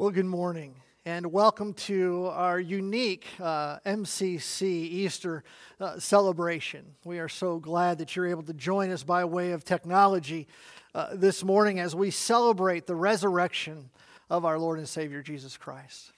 [0.00, 5.44] Well, good morning, and welcome to our unique uh, MCC Easter
[5.78, 6.86] uh, celebration.
[7.04, 10.48] We are so glad that you're able to join us by way of technology
[10.94, 13.90] uh, this morning as we celebrate the resurrection
[14.30, 16.12] of our Lord and Savior Jesus Christ.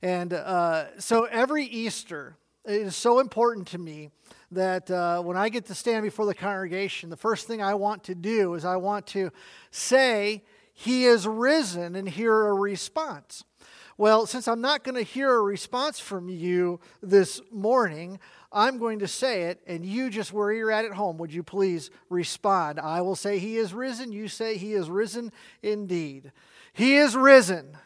[0.00, 4.10] And uh, so every Easter, it is so important to me
[4.52, 8.04] that uh, when I get to stand before the congregation, the first thing I want
[8.04, 9.32] to do is I want to
[9.72, 13.44] say, he is risen and hear a response.
[13.98, 18.18] Well, since I'm not going to hear a response from you this morning,
[18.50, 21.42] I'm going to say it, and you just where you're at at home, would you
[21.42, 22.80] please respond?
[22.80, 24.12] I will say, He is risen.
[24.12, 25.30] You say, He is risen
[25.62, 26.32] indeed.
[26.72, 27.76] He is risen.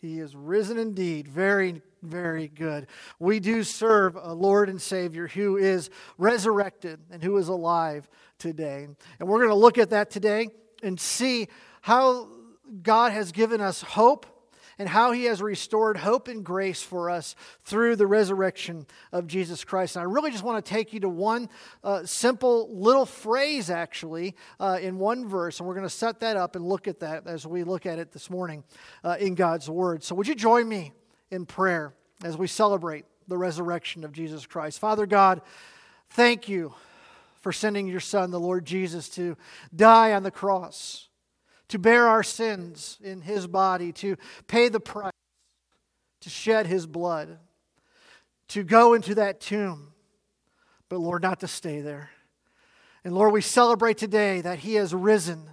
[0.00, 1.28] He is risen indeed.
[1.28, 2.86] Very, very good.
[3.18, 8.08] We do serve a Lord and Savior who is resurrected and who is alive
[8.38, 8.86] today.
[9.18, 10.48] And we're going to look at that today
[10.82, 11.48] and see
[11.88, 12.28] how
[12.82, 14.26] God has given us hope
[14.78, 19.64] and how he has restored hope and grace for us through the resurrection of Jesus
[19.64, 19.96] Christ.
[19.96, 21.48] And I really just want to take you to one
[21.82, 25.60] uh, simple little phrase, actually, uh, in one verse.
[25.60, 27.98] And we're going to set that up and look at that as we look at
[27.98, 28.64] it this morning
[29.02, 30.04] uh, in God's Word.
[30.04, 30.92] So, would you join me
[31.30, 34.78] in prayer as we celebrate the resurrection of Jesus Christ?
[34.78, 35.40] Father God,
[36.10, 36.74] thank you
[37.40, 39.38] for sending your Son, the Lord Jesus, to
[39.74, 41.07] die on the cross
[41.68, 44.16] to bear our sins in his body, to
[44.46, 45.12] pay the price,
[46.20, 47.38] to shed his blood,
[48.48, 49.92] to go into that tomb,
[50.88, 52.10] but Lord, not to stay there.
[53.04, 55.50] And Lord, we celebrate today that he has risen.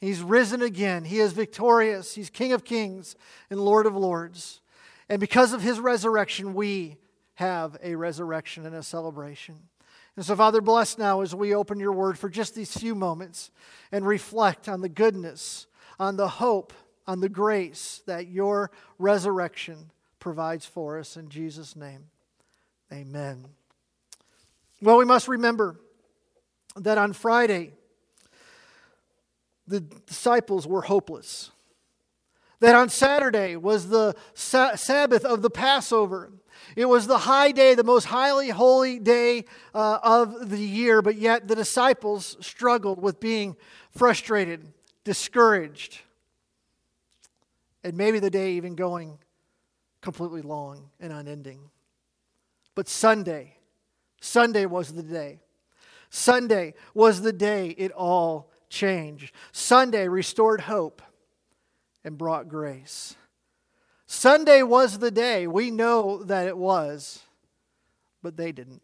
[0.00, 1.04] He's risen again.
[1.04, 2.14] He is victorious.
[2.14, 3.14] He's King of kings
[3.50, 4.60] and Lord of lords.
[5.08, 6.96] And because of his resurrection, we
[7.34, 9.68] have a resurrection and a celebration.
[10.16, 13.50] And so, Father, bless now as we open your word for just these few moments
[13.90, 15.66] and reflect on the goodness,
[15.98, 16.72] on the hope,
[17.06, 21.16] on the grace that your resurrection provides for us.
[21.16, 22.04] In Jesus' name,
[22.92, 23.46] amen.
[24.82, 25.80] Well, we must remember
[26.76, 27.72] that on Friday,
[29.66, 31.50] the disciples were hopeless.
[32.62, 36.30] That on Saturday was the Sabbath of the Passover.
[36.76, 41.16] It was the high day, the most highly holy day uh, of the year, but
[41.16, 43.56] yet the disciples struggled with being
[43.90, 46.02] frustrated, discouraged,
[47.82, 49.18] and maybe the day even going
[50.00, 51.68] completely long and unending.
[52.76, 53.56] But Sunday,
[54.20, 55.40] Sunday was the day.
[56.10, 59.34] Sunday was the day it all changed.
[59.50, 61.02] Sunday restored hope
[62.04, 63.14] and brought grace.
[64.06, 65.46] Sunday was the day.
[65.46, 67.22] We know that it was,
[68.22, 68.82] but they didn't.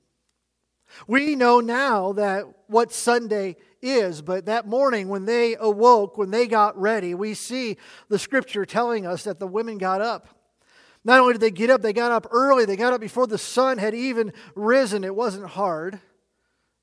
[1.06, 6.46] We know now that what Sunday is, but that morning when they awoke, when they
[6.46, 7.76] got ready, we see
[8.08, 10.28] the scripture telling us that the women got up.
[11.04, 12.64] Not only did they get up, they got up early.
[12.64, 15.04] They got up before the sun had even risen.
[15.04, 16.00] It wasn't hard.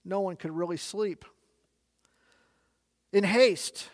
[0.04, 1.26] No one could really sleep.
[3.12, 3.90] In haste,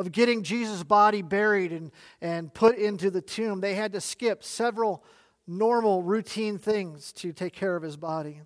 [0.00, 4.42] of getting Jesus' body buried and, and put into the tomb, they had to skip
[4.42, 5.04] several
[5.46, 8.40] normal, routine things to take care of his body.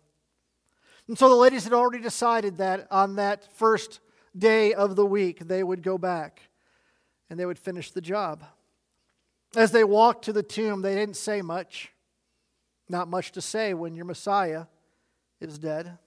[1.07, 4.01] And so the ladies had already decided that on that first
[4.37, 6.41] day of the week, they would go back
[7.31, 8.43] and they would finish the job.
[9.55, 11.93] As they walked to the tomb, they didn't say much.
[12.89, 14.65] Not much to say when your Messiah
[15.41, 15.99] is dead.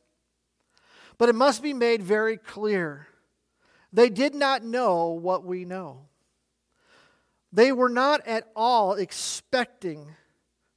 [1.18, 3.08] But it must be made very clear
[3.98, 6.02] they did not know what we know.
[7.52, 10.14] They were not at all expecting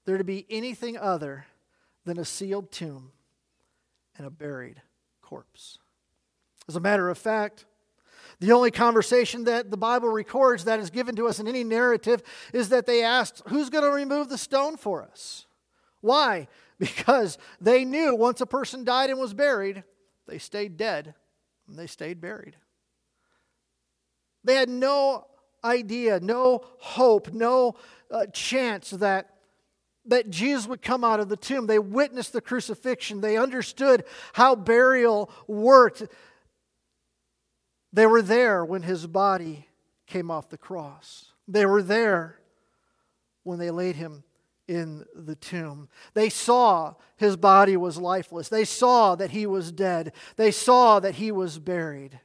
[0.06, 1.44] there to be anything other
[2.06, 3.12] than a sealed tomb
[4.16, 4.81] and a buried
[5.20, 5.78] corpse.
[6.66, 7.66] As a matter of fact,
[8.38, 12.22] the only conversation that the Bible records that is given to us in any narrative
[12.54, 15.44] is that they asked, Who's going to remove the stone for us?
[16.00, 16.48] Why?
[16.78, 19.84] Because they knew once a person died and was buried,
[20.26, 21.14] they stayed dead
[21.69, 22.56] and they stayed buried.
[24.44, 25.26] They had no
[25.64, 27.76] idea, no hope, no
[28.10, 29.34] uh, chance that,
[30.06, 31.66] that Jesus would come out of the tomb.
[31.66, 36.02] They witnessed the crucifixion, they understood how burial worked.
[37.92, 39.66] They were there when his body
[40.06, 42.40] came off the cross, they were there
[43.43, 44.22] when they laid him
[44.69, 45.88] in the tomb.
[46.14, 48.48] They saw his body was lifeless.
[48.48, 50.12] They saw that he was dead.
[50.36, 52.20] They saw that he was buried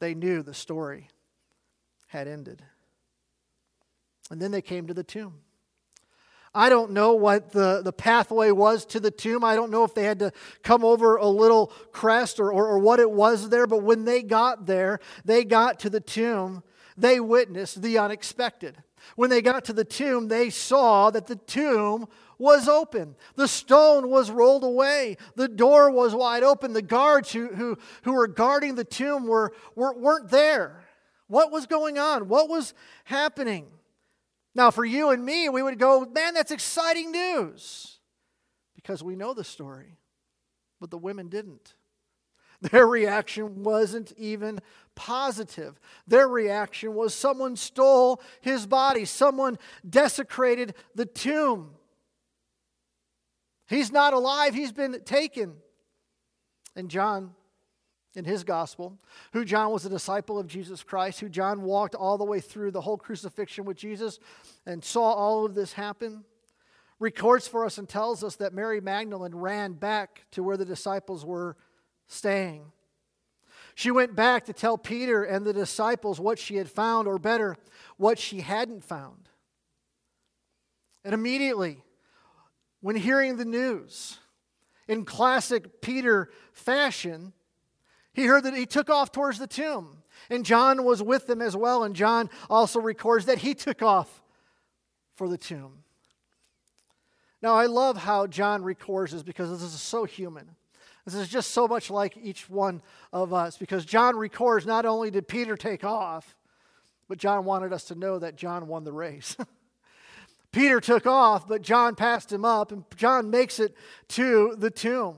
[0.00, 1.08] they knew the story
[2.08, 2.62] had ended.
[4.30, 5.40] And then they came to the tomb.
[6.54, 9.44] I don't know what the, the pathway was to the tomb.
[9.44, 12.78] I don't know if they had to come over a little crest or, or, or
[12.78, 16.62] what it was there, but when they got there, they got to the tomb.
[17.00, 18.76] They witnessed the unexpected.
[19.16, 22.06] When they got to the tomb, they saw that the tomb
[22.38, 23.16] was open.
[23.36, 25.16] The stone was rolled away.
[25.36, 26.72] The door was wide open.
[26.72, 30.84] The guards who, who, who were guarding the tomb were, were, weren't there.
[31.28, 32.28] What was going on?
[32.28, 32.74] What was
[33.04, 33.66] happening?
[34.54, 37.98] Now, for you and me, we would go, man, that's exciting news
[38.74, 39.98] because we know the story.
[40.80, 41.74] But the women didn't.
[42.60, 44.60] Their reaction wasn't even
[44.98, 45.78] positive.
[46.08, 49.56] Their reaction was someone stole his body, someone
[49.88, 51.70] desecrated the tomb.
[53.68, 55.54] He's not alive, he's been taken.
[56.74, 57.34] And John,
[58.16, 58.98] in his gospel,
[59.32, 62.72] who John was a disciple of Jesus Christ, who John walked all the way through
[62.72, 64.18] the whole crucifixion with Jesus
[64.66, 66.24] and saw all of this happen,
[66.98, 71.24] records for us and tells us that Mary Magdalene ran back to where the disciples
[71.24, 71.56] were
[72.08, 72.72] staying.
[73.78, 77.56] She went back to tell Peter and the disciples what she had found, or better,
[77.96, 79.28] what she hadn't found.
[81.04, 81.84] And immediately,
[82.80, 84.18] when hearing the news,
[84.88, 87.32] in classic Peter fashion,
[88.12, 90.02] he heard that he took off towards the tomb.
[90.28, 91.84] And John was with them as well.
[91.84, 94.24] And John also records that he took off
[95.14, 95.84] for the tomb.
[97.40, 100.56] Now, I love how John records this because this is so human.
[101.08, 102.82] This is just so much like each one
[103.14, 106.36] of us because John records not only did Peter take off,
[107.08, 109.34] but John wanted us to know that John won the race.
[110.52, 113.74] Peter took off, but John passed him up, and John makes it
[114.08, 115.16] to the tomb.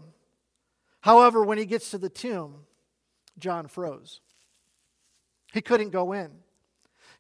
[1.01, 2.67] However, when he gets to the tomb,
[3.37, 4.21] John froze.
[5.53, 6.31] He couldn't go in.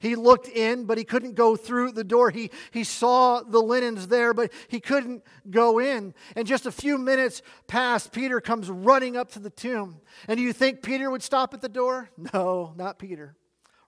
[0.00, 2.31] He looked in, but he couldn't go through the door.
[2.31, 6.14] He, he saw the linens there, but he couldn't go in.
[6.35, 10.00] And just a few minutes past, Peter comes running up to the tomb.
[10.26, 12.08] And do you think Peter would stop at the door?
[12.32, 13.37] No, not Peter.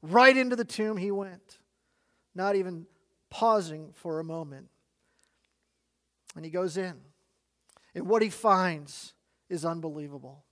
[0.03, 1.59] Right into the tomb he went,
[2.35, 2.87] not even
[3.31, 4.69] pausing for a moment.
[6.37, 7.01] And he goes in.
[7.95, 9.15] And what he finds
[9.49, 10.45] is unbelievable.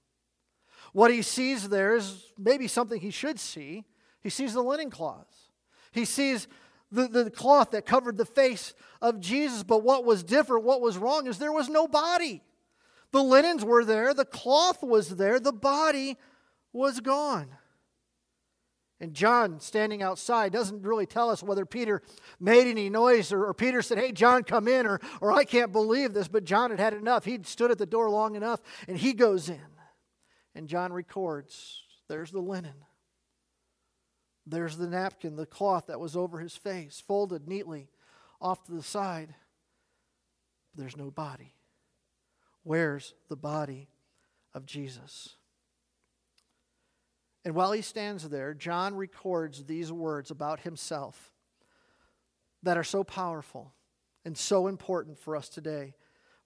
[0.94, 3.84] What he sees there is maybe something he should see.
[4.22, 5.49] He sees the linen cloths.
[5.92, 6.48] He sees
[6.92, 10.98] the, the cloth that covered the face of Jesus, but what was different, what was
[10.98, 12.42] wrong, is there was no body.
[13.12, 16.16] The linens were there, the cloth was there, the body
[16.72, 17.48] was gone.
[19.00, 22.02] And John, standing outside, doesn't really tell us whether Peter
[22.38, 25.72] made any noise or, or, Peter said, Hey, John, come in, or, or I can't
[25.72, 26.28] believe this.
[26.28, 27.24] But John had had enough.
[27.24, 29.58] He'd stood at the door long enough, and he goes in.
[30.54, 32.74] And John records there's the linen.
[34.50, 37.88] There's the napkin, the cloth that was over his face, folded neatly
[38.40, 39.34] off to the side.
[40.74, 41.54] There's no body.
[42.64, 43.88] Where's the body
[44.52, 45.36] of Jesus?
[47.44, 51.32] And while he stands there, John records these words about himself
[52.62, 53.72] that are so powerful
[54.24, 55.94] and so important for us today.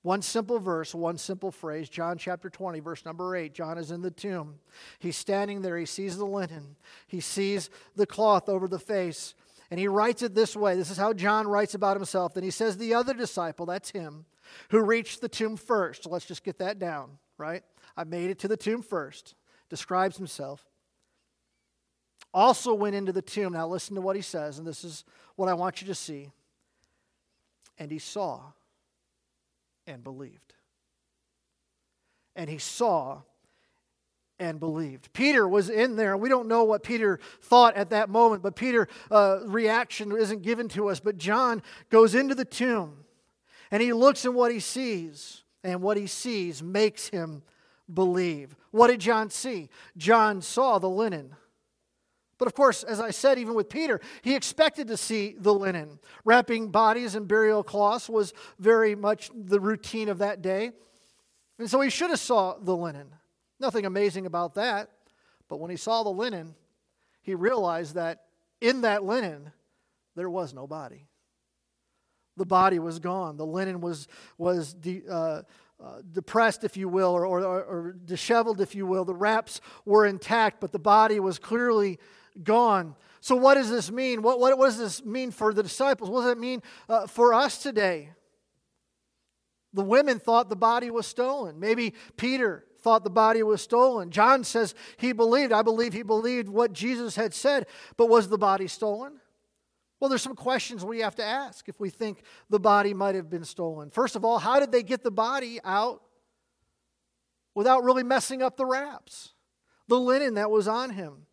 [0.04, 3.54] One simple verse, one simple phrase, John chapter 20, verse number 8.
[3.54, 4.56] John is in the tomb.
[4.98, 5.78] He's standing there.
[5.78, 9.32] He sees the linen, he sees the cloth over the face,
[9.70, 10.76] and he writes it this way.
[10.76, 12.34] This is how John writes about himself.
[12.34, 14.26] Then he says, The other disciple, that's him,
[14.68, 16.04] who reached the tomb first.
[16.04, 17.62] So let's just get that down, right?
[17.96, 19.34] I made it to the tomb first.
[19.70, 20.66] Describes himself.
[22.34, 23.54] Also went into the tomb.
[23.54, 25.02] Now listen to what he says, and this is
[25.36, 26.28] what I want you to see.
[27.78, 28.52] And he saw
[29.86, 30.54] and believed.
[32.36, 33.22] And he saw
[34.38, 35.12] and believed.
[35.12, 36.16] Peter was in there.
[36.16, 40.68] We don't know what Peter thought at that moment, but Peter's uh, reaction isn't given
[40.70, 41.00] to us.
[41.00, 43.04] But John goes into the tomb
[43.70, 47.42] and he looks at what he sees, and what he sees makes him
[47.92, 48.54] believe.
[48.70, 49.68] What did John see?
[49.96, 51.34] John saw the linen
[52.38, 55.98] but of course, as I said, even with Peter, he expected to see the linen.
[56.24, 60.72] Wrapping bodies in burial cloths was very much the routine of that day.
[61.58, 63.08] And so he should have saw the linen.
[63.60, 64.90] Nothing amazing about that.
[65.48, 66.54] But when he saw the linen,
[67.22, 68.24] he realized that
[68.60, 69.52] in that linen,
[70.16, 71.06] there was no body.
[72.36, 73.36] The body was gone.
[73.36, 75.42] The linen was, was de, uh,
[75.82, 79.04] uh, depressed, if you will, or, or, or disheveled, if you will.
[79.04, 81.98] The wraps were intact, but the body was clearly
[82.42, 82.96] gone.
[83.20, 84.22] So, what does this mean?
[84.22, 86.10] What, what, what does this mean for the disciples?
[86.10, 88.10] What does it mean uh, for us today?
[89.72, 91.58] The women thought the body was stolen.
[91.58, 94.10] Maybe Peter thought the body was stolen.
[94.10, 95.52] John says he believed.
[95.52, 99.20] I believe he believed what Jesus had said, but was the body stolen?
[99.98, 103.30] Well, there's some questions we have to ask if we think the body might have
[103.30, 103.88] been stolen.
[103.90, 106.02] First of all, how did they get the body out
[107.54, 109.32] without really messing up the wraps,
[109.88, 111.26] the linen that was on him?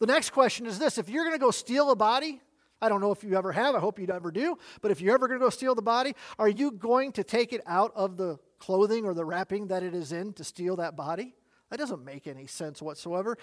[0.00, 2.40] The next question is this if you're going to go steal a body,
[2.80, 5.14] I don't know if you ever have, I hope you never do, but if you're
[5.14, 8.16] ever going to go steal the body, are you going to take it out of
[8.16, 11.34] the clothing or the wrapping that it is in to steal that body?
[11.70, 13.36] That doesn't make any sense whatsoever.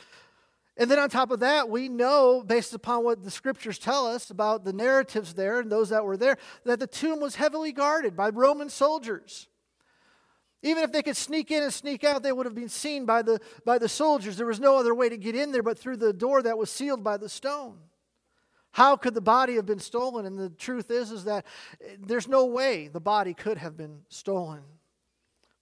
[0.78, 4.30] And then on top of that, we know, based upon what the scriptures tell us
[4.30, 8.16] about the narratives there and those that were there, that the tomb was heavily guarded
[8.16, 9.48] by Roman soldiers.
[10.62, 13.22] Even if they could sneak in and sneak out, they would have been seen by
[13.22, 14.38] the, by the soldiers.
[14.38, 16.72] There was no other way to get in there but through the door that was
[16.72, 17.78] sealed by the stone.
[18.72, 20.26] How could the body have been stolen?
[20.26, 21.46] And the truth is, is that
[21.82, 24.64] eh, there's no way the body could have been stolen.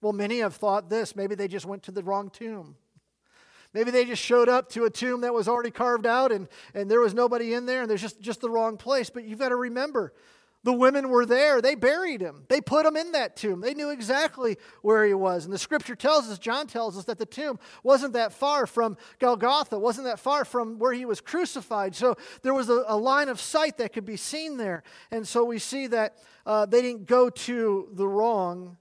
[0.00, 1.14] Well, many have thought this.
[1.14, 2.76] Maybe they just went to the wrong tomb.
[3.72, 6.90] Maybe they just showed up to a tomb that was already carved out and, and
[6.90, 9.10] there was nobody in there and there's just, just the wrong place.
[9.10, 10.12] But you've got to remember,
[10.64, 11.62] the women were there.
[11.62, 12.44] They buried him.
[12.48, 13.60] They put him in that tomb.
[13.60, 15.44] They knew exactly where he was.
[15.44, 18.96] And the scripture tells us, John tells us, that the tomb wasn't that far from
[19.18, 21.94] Golgotha, wasn't that far from where he was crucified.
[21.94, 24.82] So there was a, a line of sight that could be seen there.
[25.10, 26.16] And so we see that
[26.46, 28.78] uh, they didn't go to the wrong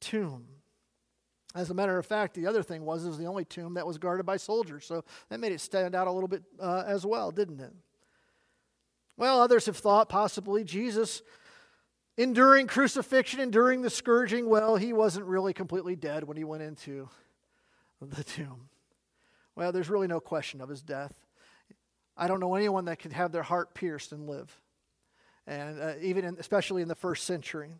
[0.00, 0.46] tomb.
[1.54, 3.86] As a matter of fact, the other thing was it was the only tomb that
[3.86, 4.84] was guarded by soldiers.
[4.84, 7.72] So that made it stand out a little bit uh, as well, didn't it?
[9.20, 11.20] Well, others have thought possibly Jesus,
[12.16, 17.06] enduring crucifixion, enduring the scourging, well, he wasn't really completely dead when he went into
[18.00, 18.70] the tomb.
[19.54, 21.12] Well, there's really no question of his death.
[22.16, 24.58] I don't know anyone that could have their heart pierced and live,
[25.46, 27.74] and uh, even in, especially in the first century.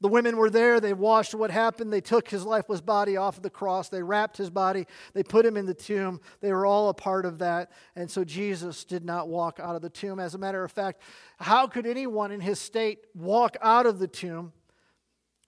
[0.00, 0.78] The women were there.
[0.78, 1.90] They watched what happened.
[1.90, 3.88] They took his lifeless body off of the cross.
[3.88, 4.86] They wrapped his body.
[5.14, 6.20] They put him in the tomb.
[6.40, 7.72] They were all a part of that.
[7.94, 10.20] And so Jesus did not walk out of the tomb.
[10.20, 11.00] As a matter of fact,
[11.38, 14.52] how could anyone in his state walk out of the tomb,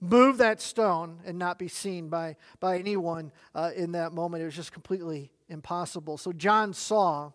[0.01, 4.43] move that stone, and not be seen by, by anyone uh, in that moment?
[4.43, 6.17] It was just completely impossible.
[6.17, 7.33] So John saw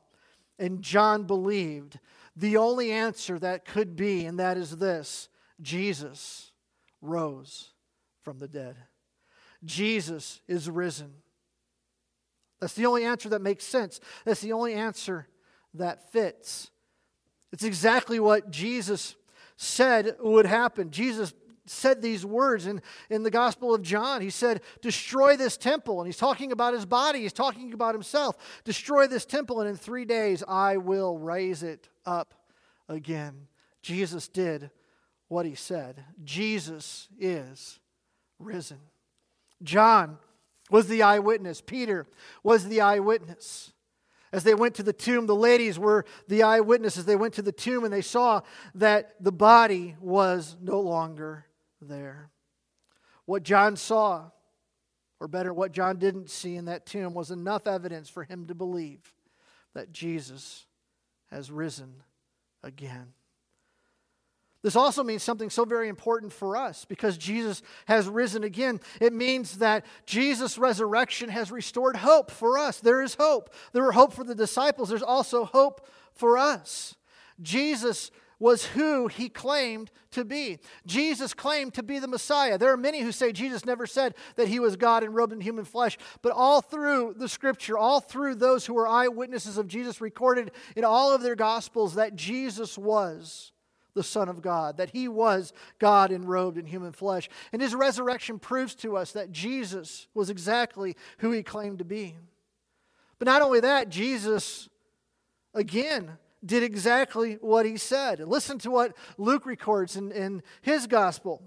[0.58, 2.00] and John believed
[2.36, 5.30] the only answer that could be, and that is this
[5.62, 6.53] Jesus
[7.04, 7.72] rose
[8.22, 8.76] from the dead.
[9.64, 11.14] Jesus is risen.
[12.60, 14.00] That's the only answer that makes sense.
[14.26, 15.28] That's the only answer
[15.74, 16.72] that fits.
[17.52, 19.16] It's exactly what Jesus
[19.58, 20.90] said would happen.
[20.90, 21.34] Jesus
[21.66, 24.22] said these words in, in the Gospel of John.
[24.22, 26.00] He said, Destroy this temple.
[26.00, 28.62] And he's talking about his body, he's talking about himself.
[28.64, 32.34] Destroy this temple, and in three days I will raise it up
[32.90, 33.48] again.
[33.82, 34.72] Jesus did
[35.34, 37.80] what he said Jesus is
[38.40, 38.80] risen.
[39.62, 40.18] John
[40.70, 42.06] was the eyewitness, Peter
[42.44, 43.74] was the eyewitness.
[44.32, 47.06] As they went to the tomb, the ladies were the eyewitnesses.
[47.06, 48.42] They went to the tomb and they saw
[48.74, 51.46] that the body was no longer
[51.80, 52.32] there.
[53.26, 54.32] What John saw,
[55.20, 58.56] or better, what John didn't see in that tomb, was enough evidence for him to
[58.56, 59.14] believe
[59.76, 60.66] that Jesus
[61.30, 62.02] has risen
[62.64, 63.14] again.
[64.64, 68.80] This also means something so very important for us because Jesus has risen again.
[69.02, 72.80] It means that Jesus' resurrection has restored hope for us.
[72.80, 73.54] There is hope.
[73.74, 76.96] There was hope for the disciples, there's also hope for us.
[77.42, 80.60] Jesus was who he claimed to be.
[80.86, 82.58] Jesus claimed to be the Messiah.
[82.58, 85.42] There are many who say Jesus never said that he was God and robed in
[85.42, 90.02] human flesh, but all through the scripture, all through those who were eyewitnesses of Jesus
[90.02, 93.54] recorded in all of their gospels that Jesus was
[93.94, 97.30] the Son of God, that he was God enrobed in human flesh.
[97.52, 102.16] And his resurrection proves to us that Jesus was exactly who he claimed to be.
[103.20, 104.70] But not only that, Jesus,
[105.54, 108.20] again, did exactly what he said.
[108.20, 111.42] Listen to what Luke records in, in his gospel.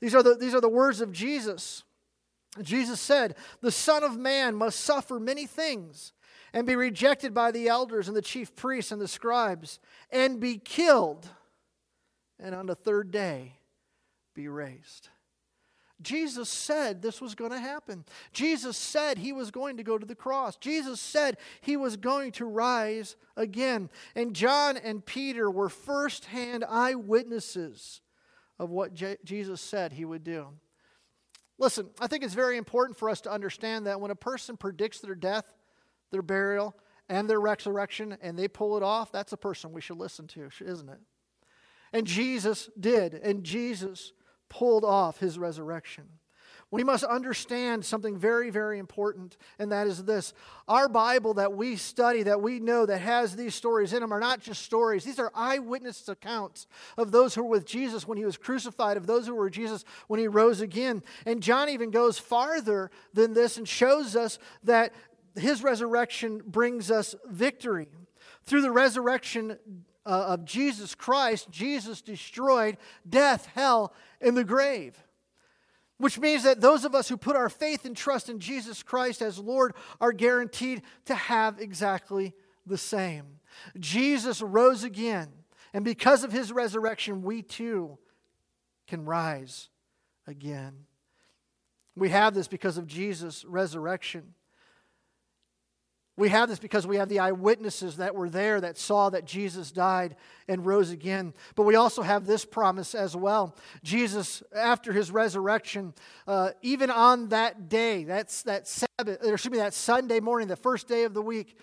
[0.00, 1.84] These are, the, these are the words of Jesus.
[2.62, 6.12] Jesus said, The Son of Man must suffer many things
[6.52, 9.78] and be rejected by the elders and the chief priests and the scribes
[10.10, 11.28] and be killed
[12.42, 13.54] and on the third day
[14.34, 15.08] be raised.
[16.02, 18.04] Jesus said this was going to happen.
[18.32, 20.56] Jesus said he was going to go to the cross.
[20.56, 23.90] Jesus said he was going to rise again.
[24.14, 28.00] And John and Peter were firsthand eyewitnesses
[28.58, 30.48] of what Je- Jesus said he would do.
[31.58, 35.00] Listen, I think it's very important for us to understand that when a person predicts
[35.00, 35.44] their death,
[36.10, 36.74] their burial,
[37.10, 40.48] and their resurrection, and they pull it off, that's a person we should listen to,
[40.64, 41.00] isn't it?
[41.92, 44.12] And Jesus did, and Jesus
[44.48, 46.04] pulled off his resurrection.
[46.72, 50.32] We must understand something very, very important, and that is this.
[50.68, 54.20] Our Bible that we study, that we know that has these stories in them, are
[54.20, 55.02] not just stories.
[55.02, 59.08] These are eyewitness accounts of those who were with Jesus when he was crucified, of
[59.08, 61.02] those who were with Jesus when he rose again.
[61.26, 64.92] And John even goes farther than this and shows us that
[65.34, 67.88] his resurrection brings us victory.
[68.44, 69.58] Through the resurrection
[70.06, 72.76] uh, of Jesus Christ, Jesus destroyed
[73.08, 75.02] death, hell, and the grave.
[75.98, 79.20] Which means that those of us who put our faith and trust in Jesus Christ
[79.20, 82.34] as Lord are guaranteed to have exactly
[82.66, 83.40] the same.
[83.78, 85.28] Jesus rose again,
[85.74, 87.98] and because of his resurrection, we too
[88.86, 89.68] can rise
[90.26, 90.86] again.
[91.94, 94.34] We have this because of Jesus' resurrection.
[96.20, 99.72] We have this because we have the eyewitnesses that were there that saw that Jesus
[99.72, 100.16] died
[100.48, 101.32] and rose again.
[101.54, 103.56] But we also have this promise as well.
[103.82, 105.94] Jesus, after his resurrection,
[106.26, 110.56] uh, even on that day, that's that Sabbath, or excuse me, that Sunday morning, the
[110.56, 111.56] first day of the week,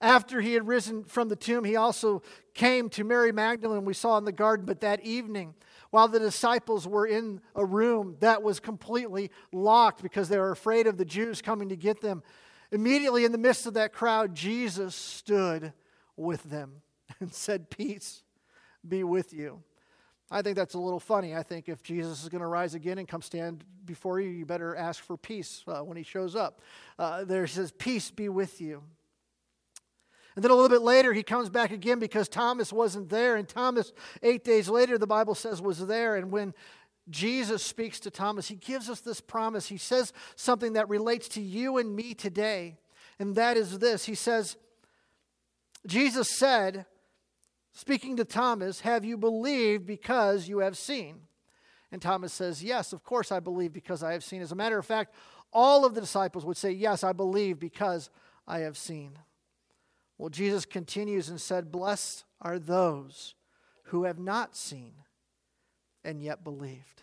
[0.00, 2.22] after he had risen from the tomb, he also
[2.54, 5.54] came to Mary Magdalene, we saw in the garden, but that evening,
[5.90, 10.86] while the disciples were in a room that was completely locked because they were afraid
[10.86, 12.22] of the Jews coming to get them,
[12.74, 15.72] Immediately in the midst of that crowd, Jesus stood
[16.16, 16.82] with them
[17.20, 18.24] and said, Peace
[18.86, 19.62] be with you.
[20.28, 21.36] I think that's a little funny.
[21.36, 24.44] I think if Jesus is going to rise again and come stand before you, you
[24.44, 26.60] better ask for peace uh, when he shows up.
[26.98, 28.82] Uh, there says, Peace be with you.
[30.34, 33.36] And then a little bit later, he comes back again because Thomas wasn't there.
[33.36, 36.16] And Thomas, eight days later, the Bible says, was there.
[36.16, 36.54] And when
[37.10, 39.66] Jesus speaks to Thomas, he gives us this promise.
[39.66, 42.78] He says something that relates to you and me today,
[43.18, 44.06] and that is this.
[44.06, 44.56] He says,
[45.86, 46.86] Jesus said,
[47.72, 51.20] speaking to Thomas, Have you believed because you have seen?
[51.92, 54.40] And Thomas says, Yes, of course I believe because I have seen.
[54.40, 55.14] As a matter of fact,
[55.52, 58.08] all of the disciples would say, Yes, I believe because
[58.48, 59.18] I have seen.
[60.16, 63.34] Well, Jesus continues and said, Blessed are those
[63.84, 65.03] who have not seen
[66.04, 67.02] and yet believed.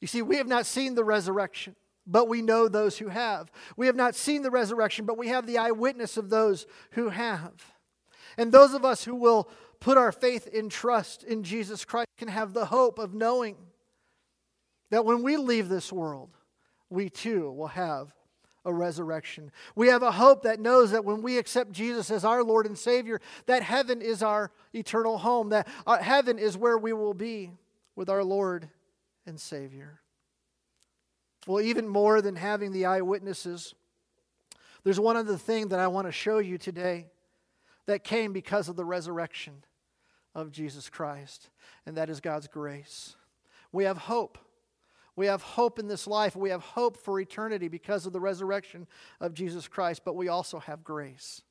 [0.00, 1.76] You see, we have not seen the resurrection,
[2.06, 3.52] but we know those who have.
[3.76, 7.52] We have not seen the resurrection, but we have the eyewitness of those who have.
[8.36, 12.28] And those of us who will put our faith in trust in Jesus Christ can
[12.28, 13.56] have the hope of knowing
[14.90, 16.30] that when we leave this world,
[16.90, 18.12] we too will have
[18.64, 19.50] a resurrection.
[19.74, 22.78] We have a hope that knows that when we accept Jesus as our Lord and
[22.78, 27.50] Savior, that heaven is our eternal home, that uh, heaven is where we will be
[27.96, 28.68] with our Lord
[29.26, 30.00] and Savior.
[31.46, 33.74] Well, even more than having the eyewitnesses,
[34.84, 37.06] there's one other thing that I want to show you today
[37.86, 39.64] that came because of the resurrection
[40.34, 41.50] of Jesus Christ,
[41.84, 43.16] and that is God's grace.
[43.72, 44.38] We have hope.
[45.16, 46.34] We have hope in this life.
[46.34, 48.86] We have hope for eternity because of the resurrection
[49.20, 51.42] of Jesus Christ, but we also have grace.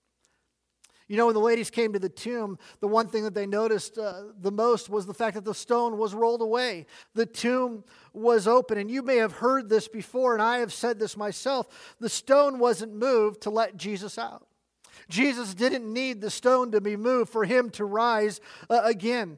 [1.07, 3.97] You know, when the ladies came to the tomb, the one thing that they noticed
[3.97, 6.85] uh, the most was the fact that the stone was rolled away.
[7.15, 8.77] The tomb was open.
[8.77, 11.95] And you may have heard this before, and I have said this myself.
[11.99, 14.47] The stone wasn't moved to let Jesus out.
[15.09, 19.37] Jesus didn't need the stone to be moved for him to rise uh, again.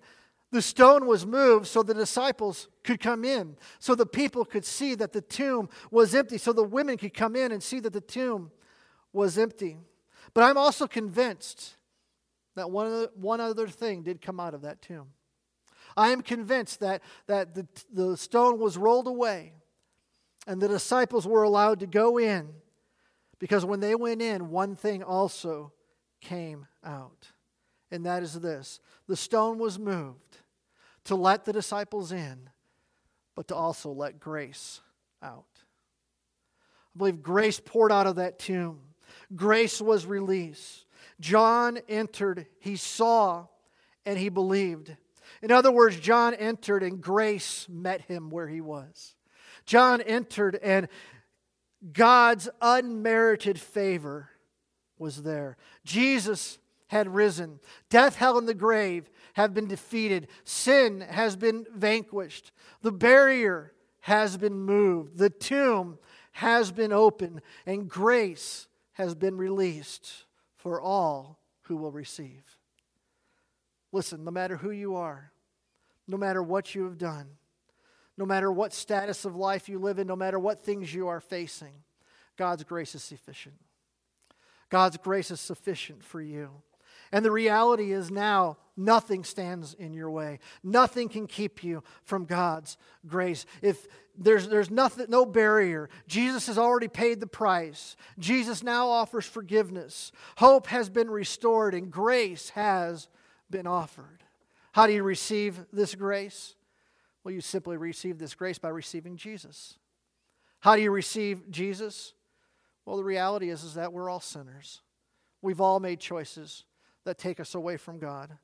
[0.54, 4.94] The stone was moved so the disciples could come in, so the people could see
[4.94, 8.00] that the tomb was empty, so the women could come in and see that the
[8.00, 8.52] tomb
[9.12, 9.80] was empty.
[10.36, 11.76] But I'm also convinced
[12.56, 15.08] that one, other, one other thing did come out of that tomb.
[15.98, 19.54] I am convinced that, that the, the stone was rolled away
[20.46, 22.50] and the disciples were allowed to go in
[23.40, 25.74] because when they went in, one thing also
[26.22, 27.33] came out.
[27.94, 30.40] And that is this the stone was moved
[31.06, 32.50] to let the disciples in,
[33.36, 34.82] but to also let grace
[35.22, 35.46] out.
[36.96, 38.80] I believe grace poured out of that tomb.
[39.36, 40.86] Grace was released.
[41.20, 43.46] John entered, he saw,
[44.08, 44.96] and he believed.
[45.44, 49.14] In other words, John entered and grace met him where he was.
[49.68, 50.88] John entered and
[51.92, 54.30] God's unmerited favor
[54.98, 55.58] was there.
[55.86, 56.58] Jesus
[56.94, 57.60] had risen.
[57.90, 60.28] Death, hell, and the grave have been defeated.
[60.46, 62.52] Sin has been vanquished.
[62.82, 65.18] The barrier has been moved.
[65.18, 65.98] The tomb
[66.32, 67.42] has been opened.
[67.66, 70.26] And grace has been released
[70.56, 72.58] for all who will receive.
[73.92, 75.32] Listen, no matter who you are,
[76.08, 77.28] no matter what you have done,
[78.18, 81.20] no matter what status of life you live in, no matter what things you are
[81.20, 81.74] facing,
[82.38, 83.56] God's grace is sufficient.
[84.70, 86.50] God's grace is sufficient for you.
[87.14, 90.40] And the reality is now, nothing stands in your way.
[90.64, 93.46] Nothing can keep you from God's grace.
[93.62, 97.96] If there's, there's nothing, no barrier, Jesus has already paid the price.
[98.18, 100.12] Jesus now offers forgiveness.
[100.38, 103.10] Hope has been restored, and grace has
[103.48, 104.24] been offered.
[104.72, 106.56] How do you receive this grace?
[107.24, 109.78] Well, you simply receive this grace by receiving Jesus.
[110.62, 112.16] How do you receive Jesus?
[112.88, 114.82] Well, the reality is, is that we're all sinners.
[115.44, 116.64] We've all made choices
[117.06, 118.38] that take us away from God.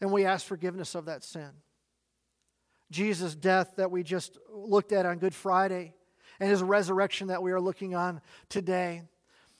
[0.00, 1.50] And we ask forgiveness of that sin.
[2.90, 5.94] Jesus' death that we just looked at on Good Friday
[6.38, 9.02] and his resurrection that we are looking on today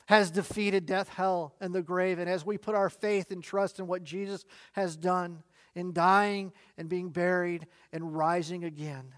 [0.06, 2.18] has defeated death, hell, and the grave.
[2.18, 5.42] And as we put our faith and trust in what Jesus has done
[5.74, 9.14] in dying and being buried and rising again,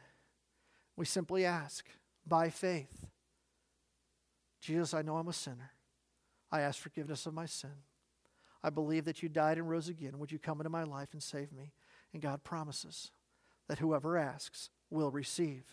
[0.97, 1.87] we simply ask
[2.27, 3.07] by faith
[4.61, 5.71] Jesus, I know I'm a sinner.
[6.51, 7.71] I ask forgiveness of my sin.
[8.63, 10.19] I believe that you died and rose again.
[10.19, 11.73] Would you come into my life and save me?
[12.13, 13.11] And God promises
[13.69, 15.65] that whoever asks will receive.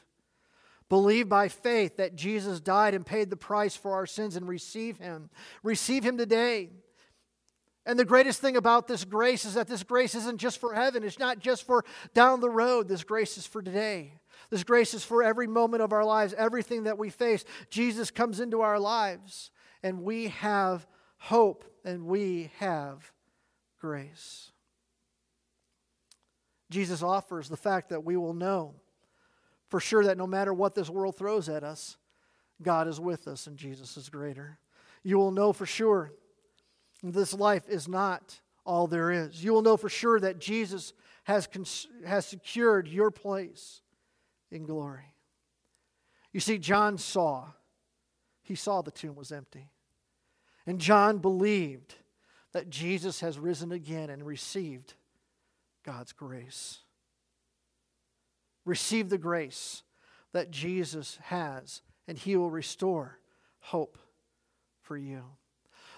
[0.87, 4.99] Believe by faith that Jesus died and paid the price for our sins and receive
[4.99, 5.29] Him.
[5.63, 6.69] Receive Him today.
[7.87, 11.03] And the greatest thing about this grace is that this grace isn't just for heaven,
[11.03, 12.87] it's not just for down the road.
[12.87, 14.13] This grace is for today.
[14.49, 17.45] This grace is for every moment of our lives, everything that we face.
[17.69, 19.49] Jesus comes into our lives,
[19.81, 20.85] and we have
[21.17, 23.11] hope and we have
[23.79, 24.51] grace.
[26.71, 28.73] Jesus offers the fact that we will know
[29.69, 31.97] for sure that no matter what this world throws at us,
[32.61, 34.57] God is with us and Jesus is greater.
[35.03, 36.11] You will know for sure
[37.03, 39.43] this life is not all there is.
[39.43, 40.93] You will know for sure that Jesus
[41.25, 43.81] has, cons- has secured your place
[44.49, 45.13] in glory.
[46.33, 47.45] You see, John saw,
[48.41, 49.69] he saw the tomb was empty.
[50.67, 51.95] And John believed
[52.53, 54.93] that Jesus has risen again and received
[55.83, 56.79] God's grace.
[58.65, 59.83] Receive the grace
[60.33, 63.19] that Jesus has, and he will restore
[63.59, 63.97] hope
[64.81, 65.23] for you.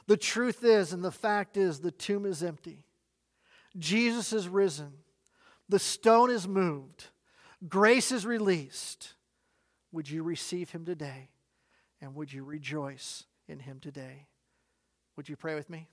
[0.07, 2.85] The truth is, and the fact is, the tomb is empty.
[3.77, 4.93] Jesus is risen.
[5.69, 7.07] The stone is moved.
[7.67, 9.13] Grace is released.
[9.91, 11.29] Would you receive him today?
[12.01, 14.27] And would you rejoice in him today?
[15.17, 15.87] Would you pray with me?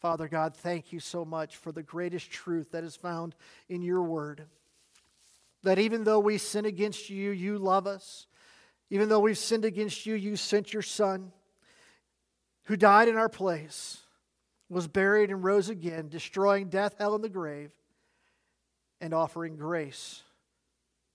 [0.00, 3.34] Father God, thank you so much for the greatest truth that is found
[3.68, 4.46] in your word.
[5.62, 8.26] That even though we sin against you, you love us.
[8.90, 11.32] Even though we've sinned against you, you sent your Son,
[12.64, 13.98] who died in our place,
[14.68, 17.72] was buried and rose again, destroying death, hell, and the grave,
[19.00, 20.22] and offering grace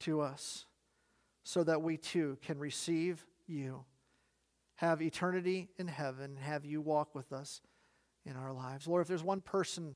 [0.01, 0.65] to us
[1.43, 3.83] so that we too can receive you,
[4.83, 7.61] have eternity in heaven, have you walk with us
[8.25, 8.85] in our lives.
[8.85, 9.95] Lord, if there's one person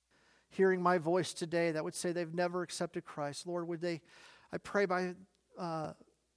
[0.50, 4.02] hearing my voice today that would say they've never accepted Christ, Lord, would they,
[4.52, 5.14] I pray by
[5.58, 5.92] uh,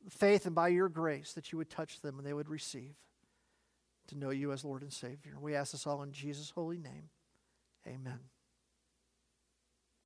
[0.08, 2.94] faith and by your grace that you would touch them and they would receive
[4.08, 5.36] to know you as Lord and Savior.
[5.40, 7.10] We ask this all in Jesus' holy name.
[7.86, 8.18] Amen.